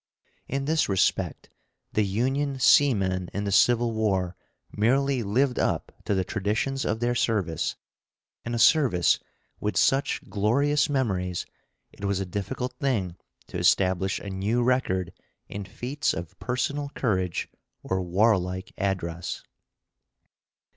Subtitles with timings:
[0.47, 1.51] In this respect
[1.93, 4.35] the Union seamen in the Civil War
[4.71, 7.75] merely lived up to the traditions of their service.
[8.43, 9.19] In a service
[9.59, 11.45] with such glorious memories
[11.91, 15.13] it was a difficult thing to establish a new record
[15.47, 17.47] in feats of personal courage
[17.83, 19.43] or warlike address.